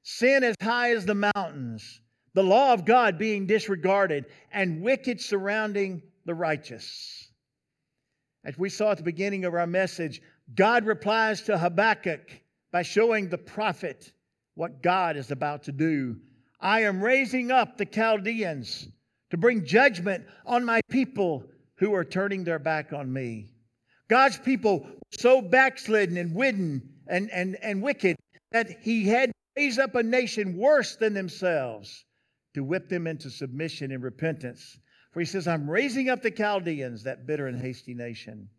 [0.04, 2.02] Sin as high as the mountains,
[2.34, 7.32] the law of God being disregarded, and wicked surrounding the righteous.
[8.44, 10.22] As we saw at the beginning of our message,
[10.54, 12.30] God replies to Habakkuk
[12.72, 14.12] by showing the prophet
[14.56, 16.18] what God is about to do.
[16.60, 18.88] I am raising up the Chaldeans
[19.34, 21.44] to bring judgment on my people
[21.78, 23.48] who are turning their back on me.
[24.08, 28.16] God's people so backslidden and widden and, and, and wicked
[28.52, 32.06] that he had to raise up a nation worse than themselves
[32.54, 34.78] to whip them into submission and repentance.
[35.14, 38.50] For he says, I'm raising up the Chaldeans, that bitter and hasty nation.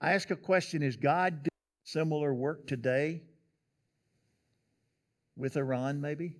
[0.00, 3.22] I ask a question Is God doing similar work today?
[5.36, 6.36] With Iran, maybe?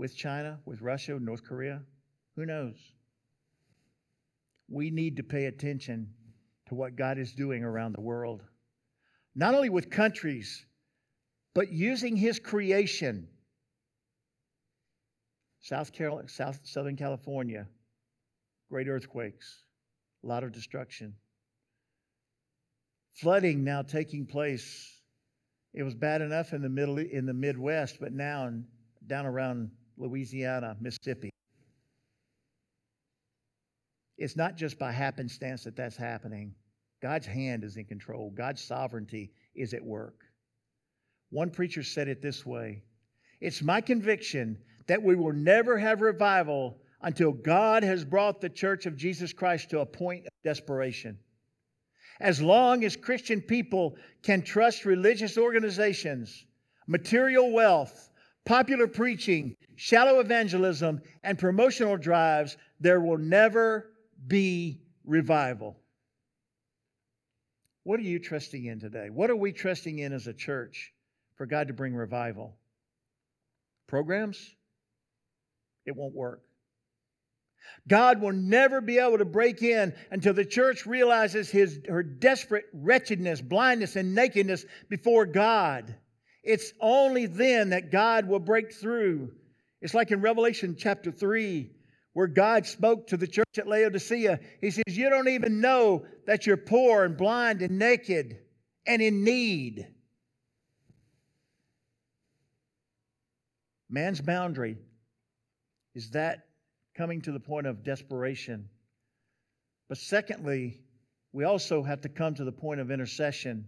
[0.00, 1.82] With China, with Russia, North Korea?
[2.34, 2.74] Who knows?
[4.70, 6.14] We need to pay attention
[6.68, 8.42] to what God is doing around the world,
[9.34, 10.64] not only with countries,
[11.54, 13.28] but using His creation.
[15.60, 17.66] South Carolina, South Southern California,
[18.70, 19.64] great earthquakes,
[20.24, 21.12] a lot of destruction.
[23.16, 24.98] Flooding now taking place.
[25.74, 28.50] It was bad enough in the middle in the Midwest, but now
[29.06, 31.30] down around Louisiana, Mississippi.
[34.18, 36.54] It's not just by happenstance that that's happening.
[37.02, 40.24] God's hand is in control, God's sovereignty is at work.
[41.30, 42.82] One preacher said it this way
[43.40, 48.86] It's my conviction that we will never have revival until God has brought the church
[48.86, 51.18] of Jesus Christ to a point of desperation.
[52.20, 56.44] As long as Christian people can trust religious organizations,
[56.86, 58.10] material wealth,
[58.44, 63.90] popular preaching, shallow evangelism, and promotional drives, there will never
[64.26, 65.74] be revival.
[67.84, 69.08] What are you trusting in today?
[69.08, 70.92] What are we trusting in as a church
[71.36, 72.58] for God to bring revival?
[73.86, 74.54] Programs?
[75.86, 76.42] It won't work.
[77.88, 82.66] God will never be able to break in until the church realizes his, her desperate
[82.74, 85.94] wretchedness, blindness, and nakedness before God.
[86.42, 89.32] It's only then that God will break through
[89.80, 91.70] it's like in Revelation chapter 3,
[92.12, 94.40] where God spoke to the church at Laodicea.
[94.60, 98.38] He says, You don't even know that you're poor and blind and naked
[98.86, 99.86] and in need.
[103.88, 104.78] Man's boundary
[105.94, 106.46] is that
[106.96, 108.68] coming to the point of desperation.
[109.88, 110.80] But secondly,
[111.32, 113.66] we also have to come to the point of intercession.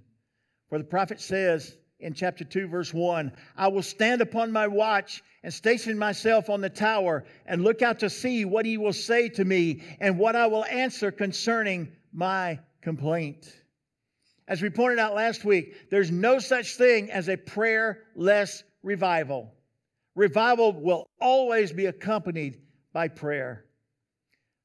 [0.69, 5.23] For the prophet says, in chapter 2, verse 1 I will stand upon my watch
[5.43, 9.29] and station myself on the tower and look out to see what he will say
[9.31, 13.63] to me and what I will answer concerning my complaint.
[14.49, 19.55] As we pointed out last week, there's no such thing as a prayerless revival.
[20.15, 22.61] Revival will always be accompanied
[22.93, 23.65] by prayer.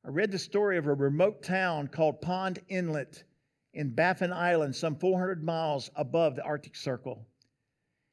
[0.05, 3.23] I read the story of a remote town called Pond Inlet
[3.73, 7.25] in Baffin Island, some 400 miles above the Arctic Circle.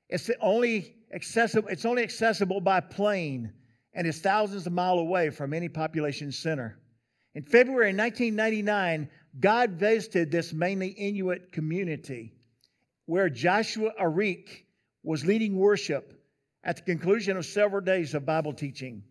[0.08, 3.52] It's only accessible, it's only accessible by plane
[3.94, 6.78] and is thousands of miles away from any population center.
[7.34, 9.08] In February 1999,
[9.40, 12.32] God visited this mainly Inuit community
[13.06, 14.64] where Joshua Arik
[15.02, 16.20] was leading worship
[16.62, 19.02] at the conclusion of several days of Bible teaching.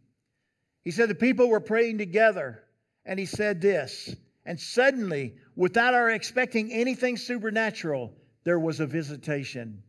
[0.83, 2.63] He said the people were praying together,
[3.05, 4.15] and he said this
[4.45, 8.13] and suddenly, without our expecting anything supernatural,
[8.43, 9.81] there was a visitation.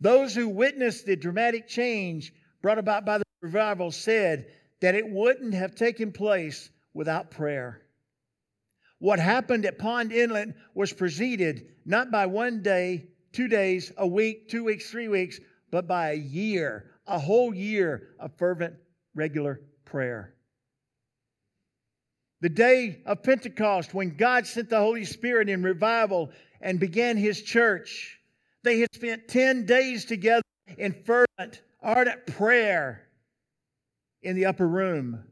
[0.00, 4.46] Those who witnessed the dramatic change brought about by the revival said
[4.80, 7.82] that it wouldn't have taken place without prayer.
[8.98, 14.48] What happened at Pond Inlet was preceded not by one day, two days, a week,
[14.48, 18.74] two weeks, three weeks, but by a year, a whole year of fervent,
[19.14, 20.33] regular prayer.
[22.44, 26.30] The day of Pentecost, when God sent the Holy Spirit in revival
[26.60, 28.20] and began His church,
[28.62, 30.42] they had spent 10 days together
[30.76, 33.08] in fervent, ardent prayer
[34.20, 35.24] in the upper room.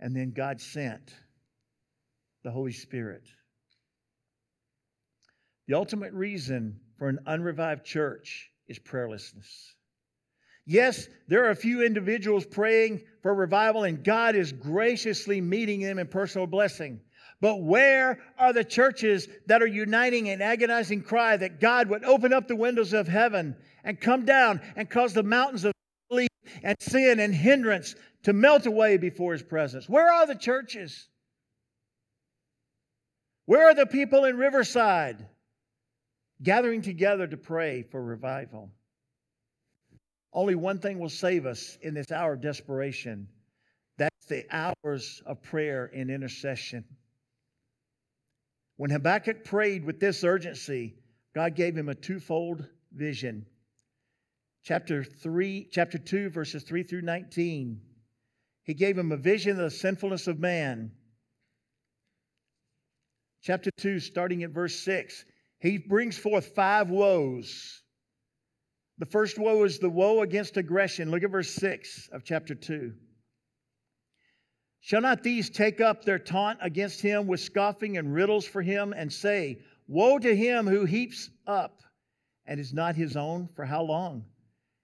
[0.00, 1.14] And then God sent
[2.42, 3.28] the Holy Spirit.
[5.68, 9.74] The ultimate reason for an unrevived church is prayerlessness.
[10.66, 15.98] Yes, there are a few individuals praying for revival, and God is graciously meeting them
[15.98, 17.00] in personal blessing.
[17.40, 22.32] But where are the churches that are uniting in agonizing cry that God would open
[22.32, 25.72] up the windows of heaven and come down and cause the mountains of
[26.10, 26.30] sleep
[26.62, 29.88] and sin and hindrance to melt away before his presence?
[29.88, 31.08] Where are the churches?
[33.44, 35.26] Where are the people in Riverside
[36.42, 38.70] gathering together to pray for revival?
[40.34, 43.28] Only one thing will save us in this hour of desperation
[43.96, 46.84] that's the hours of prayer and intercession.
[48.76, 50.96] When Habakkuk prayed with this urgency,
[51.34, 53.46] God gave him a twofold vision.
[54.64, 57.80] Chapter 3, chapter 2, verses 3 through 19.
[58.64, 60.90] He gave him a vision of the sinfulness of man.
[63.42, 65.24] Chapter 2, starting at verse 6,
[65.60, 67.83] he brings forth five woes
[68.98, 71.10] the first woe is the woe against aggression.
[71.10, 72.92] Look at verse 6 of chapter 2.
[74.80, 78.92] Shall not these take up their taunt against him with scoffing and riddles for him
[78.92, 81.80] and say, Woe to him who heaps up
[82.46, 84.26] and is not his own for how long?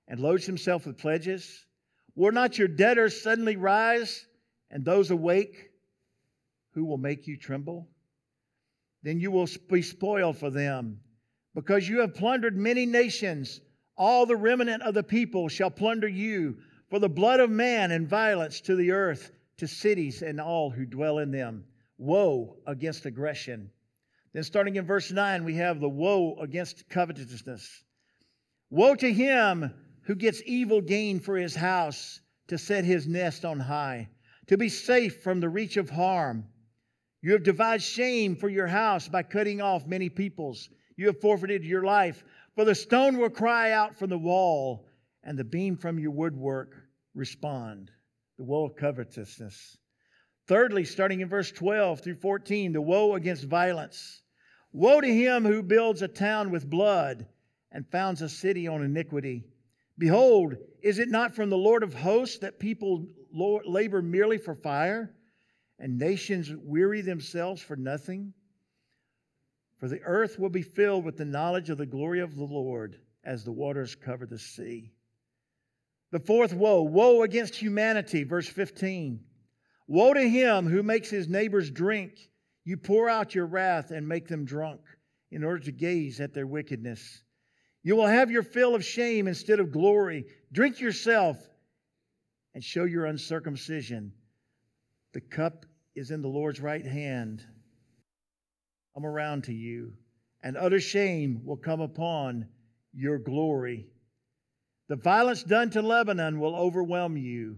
[0.09, 1.67] And loads himself with pledges?
[2.17, 4.27] Will not your debtors suddenly rise
[4.71, 5.71] and those awake
[6.73, 7.89] who will make you tremble?
[9.03, 11.01] Then you will be spoiled for them
[11.55, 13.61] because you have plundered many nations
[14.01, 16.57] all the remnant of the people shall plunder you
[16.89, 20.87] for the blood of man and violence to the earth, to cities and all who
[20.87, 21.67] dwell in them.
[21.99, 23.71] Woe against aggression.
[24.33, 27.85] Then, starting in verse 9, we have the woe against covetousness.
[28.71, 29.71] Woe to him
[30.05, 34.09] who gets evil gain for his house, to set his nest on high,
[34.47, 36.47] to be safe from the reach of harm.
[37.21, 40.71] You have devised shame for your house by cutting off many peoples.
[40.97, 42.25] You have forfeited your life
[42.55, 44.87] for the stone will cry out from the wall,
[45.23, 46.75] and the beam from your woodwork
[47.15, 47.91] respond.
[48.39, 49.77] The woe of covetousness.
[50.47, 54.23] Thirdly, starting in verse 12 through 14, the woe against violence.
[54.73, 57.27] Woe to him who builds a town with blood
[57.71, 59.45] and founds a city on iniquity.
[59.99, 65.15] Behold, is it not from the Lord of hosts that people labor merely for fire,
[65.79, 68.33] and nations weary themselves for nothing?
[69.81, 73.01] For the earth will be filled with the knowledge of the glory of the Lord
[73.25, 74.93] as the waters cover the sea.
[76.11, 79.25] The fourth woe, woe against humanity, verse 15.
[79.87, 82.31] Woe to him who makes his neighbors drink.
[82.65, 84.83] You pour out your wrath and make them drunk
[85.31, 87.23] in order to gaze at their wickedness.
[87.83, 90.27] You will have your fill of shame instead of glory.
[90.53, 91.39] Drink yourself
[92.55, 94.13] and show your uncircumcision.
[95.15, 95.65] The cup
[95.95, 97.47] is in the Lord's right hand
[99.01, 99.95] come around to you,
[100.43, 102.47] and utter shame will come upon
[102.93, 103.87] your glory.
[104.89, 107.57] The violence done to Lebanon will overwhelm you,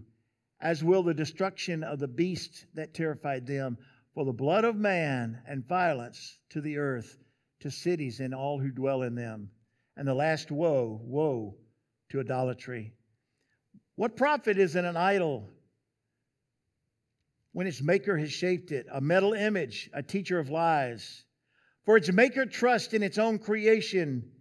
[0.61, 3.77] as will the destruction of the beast that terrified them.
[4.13, 7.17] For the blood of man and violence to the earth,
[7.59, 9.49] to cities and all who dwell in them.
[9.97, 11.57] And the last woe, woe
[12.11, 12.93] to idolatry.
[13.95, 15.49] What profit is in an idol
[17.51, 21.25] when its maker has shaped it, a metal image, a teacher of lies.
[21.85, 24.31] For its maker trusts in its own creation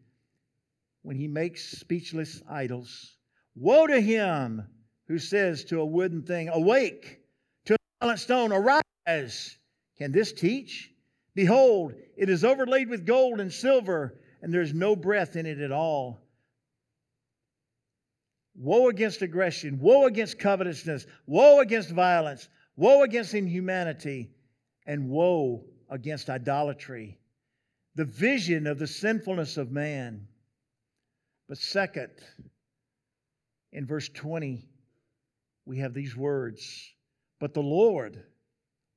[1.02, 3.16] when he makes speechless idols.
[3.54, 4.66] Woe to him
[5.08, 7.20] who says to a wooden thing, Awake,
[7.64, 9.58] to a silent stone, Arise.
[9.98, 10.92] Can this teach?
[11.34, 15.58] Behold, it is overlaid with gold and silver, and there is no breath in it
[15.58, 16.20] at all.
[18.54, 24.30] Woe against aggression, woe against covetousness, woe against violence, Woe against inhumanity,
[24.86, 27.18] and woe against idolatry.
[27.94, 30.26] The vision of the sinfulness of man.
[31.48, 32.12] But second,
[33.72, 34.66] in verse 20,
[35.66, 36.94] we have these words
[37.38, 38.22] But the Lord,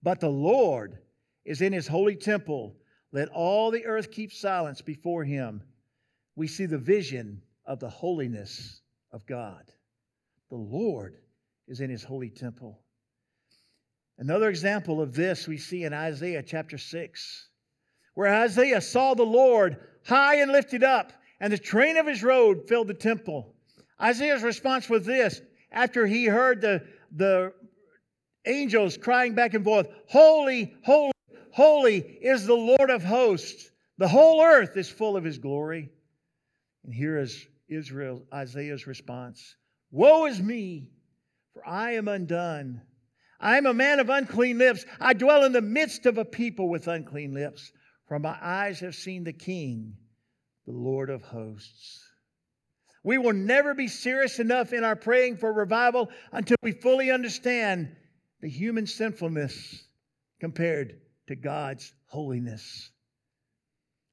[0.02, 1.00] but the Lord
[1.43, 2.76] is in his holy temple.
[3.12, 5.64] Let all the earth keep silence before him.
[6.36, 8.82] We see the vision of the holiness
[9.12, 9.72] of God.
[10.50, 11.18] The Lord
[11.68, 12.82] is in his holy temple.
[14.18, 17.50] Another example of this we see in Isaiah chapter 6,
[18.16, 22.68] where Isaiah saw the Lord high and lifted up, and the train of his robe
[22.68, 23.53] filled the temple.
[24.01, 25.41] Isaiah's response was this
[25.72, 26.84] after he heard the,
[27.16, 27.53] the
[28.45, 31.11] angels crying back and forth, Holy, holy,
[31.51, 33.72] holy is the Lord of hosts.
[33.97, 35.89] The whole earth is full of his glory.
[36.84, 39.55] And here is Israel, Isaiah's response
[39.91, 40.89] Woe is me,
[41.53, 42.82] for I am undone.
[43.39, 44.86] I am a man of unclean lips.
[44.99, 47.72] I dwell in the midst of a people with unclean lips,
[48.08, 49.97] for my eyes have seen the King,
[50.66, 52.03] the Lord of hosts.
[53.03, 57.95] We will never be serious enough in our praying for revival until we fully understand
[58.41, 59.84] the human sinfulness
[60.39, 62.91] compared to God's holiness.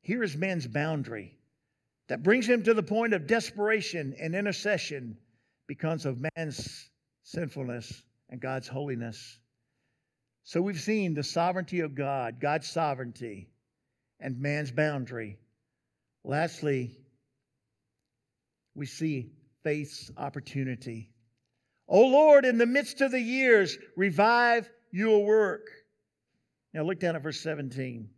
[0.03, 1.39] Here is man's boundary
[2.09, 5.17] that brings him to the point of desperation and intercession
[5.67, 6.91] because of man's
[7.23, 9.39] sinfulness and God's holiness.
[10.45, 13.52] So we've seen the sovereignty of God, God's sovereignty,
[14.23, 15.37] and man's boundary.
[16.25, 16.97] Lastly,
[18.75, 21.11] we see faith's opportunity.
[21.89, 25.67] O Lord, in the midst of the years, revive your work.
[26.73, 28.09] Now look down at verse 17.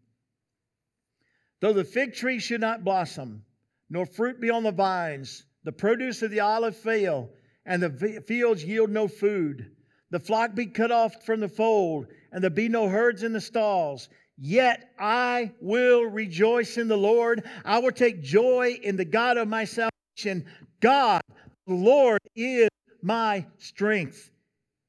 [1.61, 3.45] Though the fig tree should not blossom,
[3.89, 7.31] nor fruit be on the vines, the produce of the olive fail,
[7.65, 9.75] and the fields yield no food,
[10.11, 13.41] the flock be cut off from the fold, and there be no herds in the
[13.41, 14.09] stalls,
[14.39, 17.45] yet I will rejoice in the Lord.
[17.65, 20.47] I will take joy in the God of my salvation.
[20.81, 21.23] God,
[21.67, 22.69] the Lord, is
[23.03, 24.31] my strength.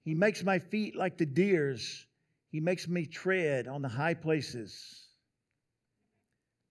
[0.03, 2.05] He makes my feet like the deer's.
[2.51, 5.07] He makes me tread on the high places.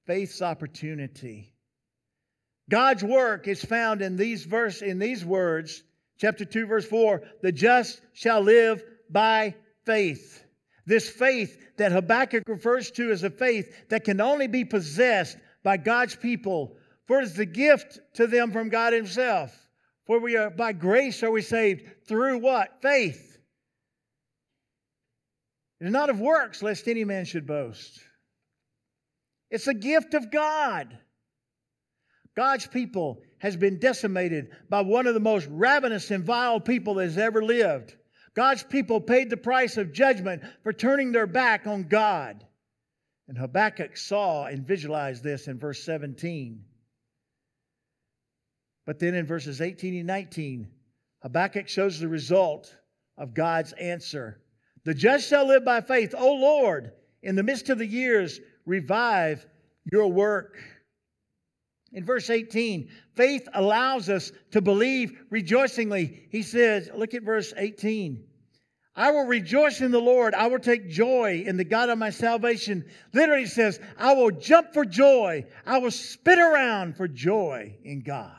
[0.06, 1.54] Faith's opportunity.
[2.70, 5.82] God's work is found in these verse in these words,
[6.18, 9.54] chapter 2 verse 4, the just shall live by
[9.84, 10.43] faith.
[10.86, 15.76] This faith that Habakkuk refers to as a faith that can only be possessed by
[15.78, 16.76] God's people,
[17.06, 19.56] for it is the gift to them from God himself.
[20.06, 22.82] For we are by grace are we saved through what?
[22.82, 23.38] Faith.
[25.80, 27.98] It is not of works, lest any man should boast.
[29.50, 30.98] It's a gift of God.
[32.36, 37.04] God's people has been decimated by one of the most ravenous and vile people that
[37.04, 37.94] has ever lived.
[38.34, 42.44] God's people paid the price of judgment for turning their back on God.
[43.28, 46.64] And Habakkuk saw and visualized this in verse 17.
[48.86, 50.68] But then in verses 18 and 19,
[51.22, 52.76] Habakkuk shows the result
[53.16, 54.40] of God's answer.
[54.84, 56.14] The just shall live by faith.
[56.16, 59.46] O Lord, in the midst of the years, revive
[59.90, 60.58] your work.
[61.94, 66.26] In verse 18, faith allows us to believe rejoicingly.
[66.30, 68.24] He says, look at verse 18.
[68.96, 70.34] I will rejoice in the Lord.
[70.34, 72.84] I will take joy in the God of my salvation.
[73.12, 75.46] Literally says, I will jump for joy.
[75.64, 78.32] I will spin around for joy in God.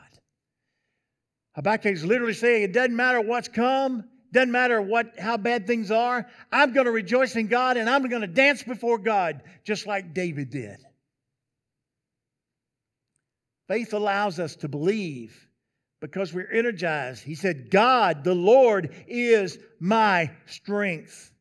[1.54, 5.90] Habakkuk is literally saying it doesn't matter what's come, doesn't matter what how bad things
[5.90, 6.26] are.
[6.52, 10.12] I'm going to rejoice in God and I'm going to dance before God just like
[10.12, 10.76] David did.
[13.68, 15.48] Faith allows us to believe
[16.00, 17.22] because we're energized.
[17.22, 21.32] He said, God, the Lord, is my strength.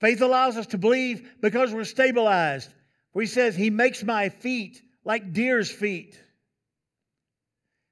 [0.00, 2.72] Faith allows us to believe because we're stabilized.
[3.12, 6.20] For he says, He makes my feet like deer's feet.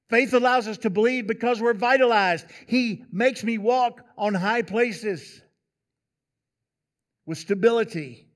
[0.09, 2.47] Faith allows us to believe because we're vitalized.
[2.66, 5.43] He makes me walk on high places
[7.27, 8.28] with stability.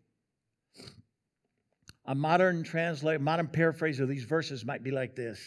[2.05, 5.41] A modern translate, modern paraphrase of these verses might be like this.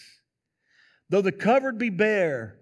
[1.09, 2.57] Though the cupboard be bare,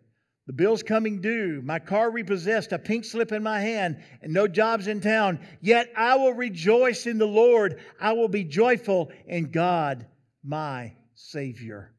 [0.48, 4.48] the bill's coming due, my car repossessed, a pink slip in my hand, and no
[4.48, 7.80] jobs in town, yet I will rejoice in the Lord.
[8.00, 10.06] I will be joyful in God,
[10.44, 11.94] my Savior.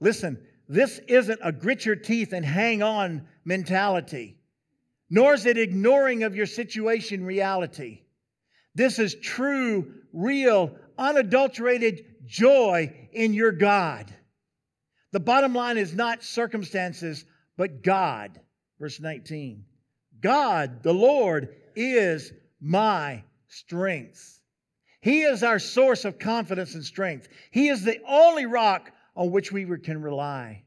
[0.00, 4.38] Listen, this isn't a grit your teeth and hang on mentality,
[5.10, 8.05] nor is it ignoring of your situation reality.
[8.76, 14.14] This is true, real, unadulterated joy in your God.
[15.12, 17.24] The bottom line is not circumstances,
[17.56, 18.38] but God.
[18.78, 19.64] Verse 19
[20.20, 24.42] God, the Lord, is my strength.
[25.00, 27.28] He is our source of confidence and strength.
[27.50, 30.64] He is the only rock on which we can rely.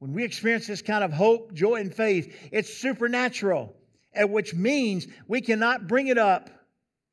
[0.00, 3.76] When we experience this kind of hope, joy, and faith, it's supernatural,
[4.16, 6.50] which means we cannot bring it up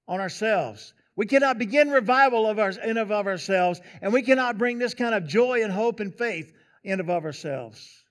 [0.07, 0.93] on ourselves.
[1.15, 5.13] We cannot begin revival of our, in of ourselves, and we cannot bring this kind
[5.13, 8.03] of joy and hope and faith in of ourselves.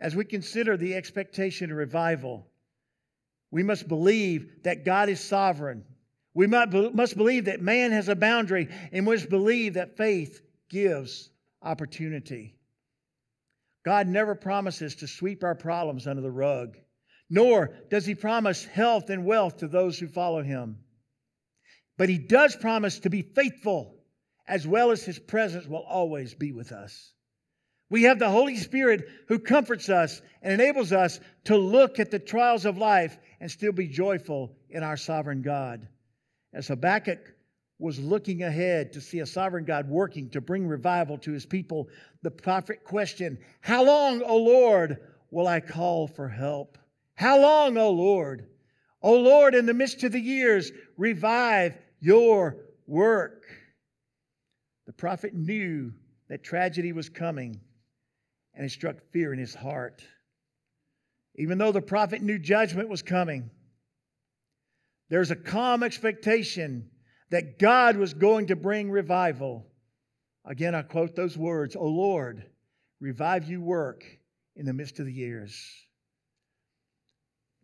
[0.00, 2.46] As we consider the expectation of revival,
[3.52, 5.84] We must believe that God is sovereign.
[6.34, 12.56] We must believe that man has a boundary and must believe that faith gives opportunity.
[13.84, 16.78] God never promises to sweep our problems under the rug,
[17.32, 20.76] nor does he promise health and wealth to those who follow him.
[21.96, 23.96] But he does promise to be faithful,
[24.46, 27.14] as well as his presence will always be with us.
[27.88, 32.18] We have the Holy Spirit who comforts us and enables us to look at the
[32.18, 35.88] trials of life and still be joyful in our sovereign God.
[36.52, 37.32] As Habakkuk
[37.78, 41.88] was looking ahead to see a sovereign God working to bring revival to his people,
[42.20, 44.98] the prophet questioned, How long, O Lord,
[45.30, 46.76] will I call for help?
[47.22, 48.48] How long, O Lord?
[49.00, 52.56] O Lord, in the midst of the years, revive your
[52.88, 53.44] work.
[54.86, 55.92] The prophet knew
[56.28, 57.60] that tragedy was coming,
[58.54, 60.04] and it struck fear in his heart.
[61.36, 63.52] Even though the prophet knew judgment was coming,
[65.08, 66.90] there's a calm expectation
[67.30, 69.64] that God was going to bring revival.
[70.44, 72.44] Again, I quote those words O Lord,
[72.98, 74.02] revive you work
[74.56, 75.86] in the midst of the years.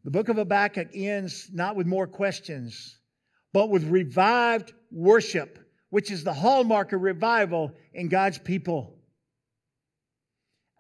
[0.09, 2.99] The book of Habakkuk ends not with more questions,
[3.53, 5.59] but with revived worship,
[5.91, 8.97] which is the hallmark of revival in God's people.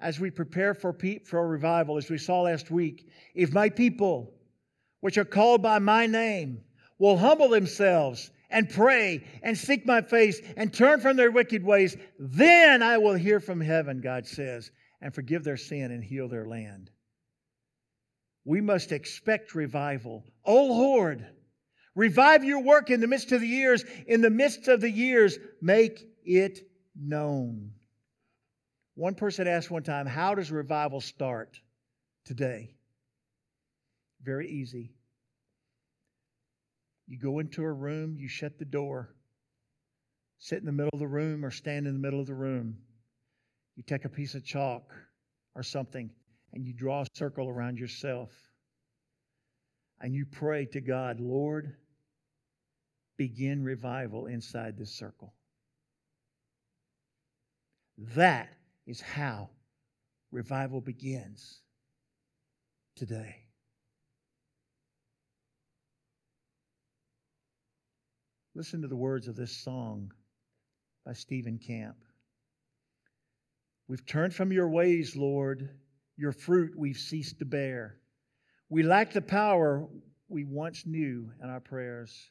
[0.01, 4.33] As we prepare for, for revival, as we saw last week, if my people,
[5.01, 6.62] which are called by my name,
[6.99, 11.99] will humble themselves and pray and seek my face and turn from their wicked ways,
[12.18, 14.70] then I will hear from heaven, God says,
[15.03, 16.91] and forgive their sin and heal their land.
[18.49, 20.24] We must expect revival.
[20.42, 21.22] Oh Lord,
[21.94, 23.84] revive your work in the midst of the years.
[24.07, 26.61] In the midst of the years, make it
[26.99, 27.72] known.
[28.94, 31.61] One person asked one time, How does revival start
[32.24, 32.74] today?
[34.22, 34.94] Very easy.
[37.07, 39.14] You go into a room, you shut the door,
[40.38, 42.78] sit in the middle of the room or stand in the middle of the room.
[43.76, 44.90] You take a piece of chalk
[45.55, 46.09] or something
[46.53, 48.30] and you draw a circle around yourself.
[50.01, 51.74] And you pray to God, Lord,
[53.16, 55.34] begin revival inside this circle.
[58.14, 58.49] That
[58.86, 59.51] is how
[60.30, 61.61] revival begins
[62.94, 63.49] today.
[68.55, 70.12] Listen to the words of this song
[71.05, 71.96] by Stephen Camp.
[73.88, 75.70] We've turned from your ways, Lord.
[76.19, 77.97] Your fruit we've ceased to bear.
[78.69, 79.89] We lack the power
[80.29, 82.31] we once knew in our prayers.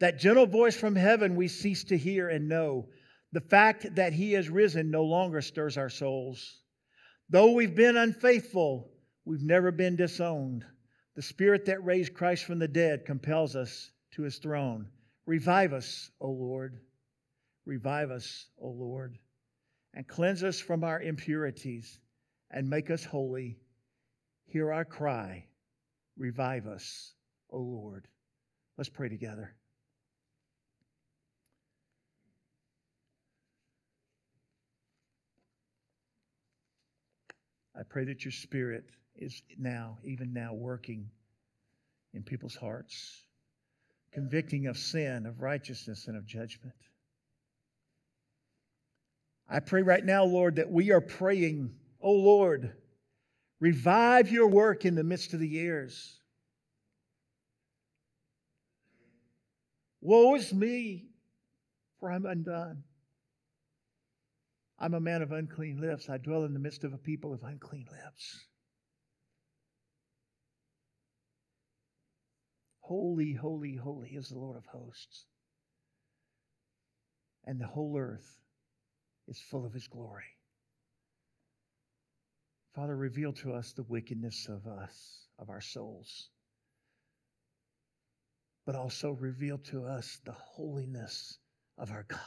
[0.00, 2.90] That gentle voice from heaven we cease to hear and know.
[3.32, 6.60] The fact that he has risen no longer stirs our souls.
[7.30, 8.92] Though we've been unfaithful,
[9.24, 10.66] we've never been disowned.
[11.16, 14.88] The spirit that raised Christ from the dead compels us to his throne.
[15.24, 16.80] Revive us, O Lord.
[17.64, 19.16] Revive us, O Lord,
[19.94, 21.98] and cleanse us from our impurities
[22.52, 23.58] and make us holy.
[24.46, 25.46] Hear our cry.
[26.16, 27.14] Revive us,
[27.50, 28.06] O Lord.
[28.76, 29.54] Let's pray together.
[37.74, 38.84] I pray that your spirit
[39.16, 41.10] is now, even now, working
[42.12, 43.24] in people's hearts
[44.12, 46.74] convicting of sin, of righteousness, and of judgment.
[49.48, 52.72] I pray right now, Lord, that we are praying, oh Lord,
[53.60, 56.18] revive your work in the midst of the years.
[60.00, 61.06] Woe is me,
[62.00, 62.82] for I'm undone.
[64.78, 66.10] I'm a man of unclean lips.
[66.10, 68.46] I dwell in the midst of a people of unclean lips.
[72.80, 75.26] Holy, holy, holy is the Lord of hosts.
[77.44, 78.40] And the whole earth
[79.28, 80.24] is full of his glory.
[82.74, 86.30] Father, reveal to us the wickedness of us, of our souls,
[88.64, 91.38] but also reveal to us the holiness
[91.76, 92.18] of our God.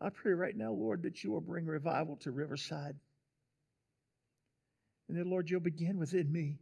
[0.00, 2.96] I pray right now, Lord, that you will bring revival to Riverside.
[5.08, 6.58] And that, Lord, you'll begin within me.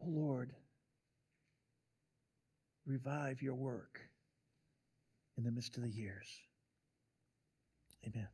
[0.00, 0.52] Oh, Lord,
[2.88, 4.00] revive your work
[5.36, 6.26] in the midst of the years.
[8.06, 8.28] Amen.